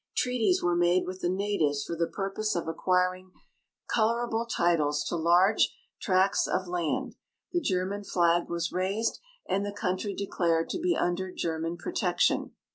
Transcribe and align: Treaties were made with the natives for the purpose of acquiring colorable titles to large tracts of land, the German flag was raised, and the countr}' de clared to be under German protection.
Treaties 0.17 0.63
were 0.63 0.75
made 0.75 1.05
with 1.05 1.21
the 1.21 1.29
natives 1.29 1.83
for 1.83 1.95
the 1.95 2.07
purpose 2.07 2.55
of 2.55 2.67
acquiring 2.67 3.29
colorable 3.87 4.47
titles 4.47 5.03
to 5.03 5.15
large 5.15 5.77
tracts 6.01 6.47
of 6.47 6.67
land, 6.67 7.17
the 7.51 7.61
German 7.61 8.03
flag 8.03 8.49
was 8.49 8.71
raised, 8.71 9.19
and 9.47 9.63
the 9.63 9.71
countr}' 9.71 10.17
de 10.17 10.25
clared 10.25 10.69
to 10.71 10.79
be 10.79 10.95
under 10.97 11.31
German 11.31 11.77
protection. 11.77 12.53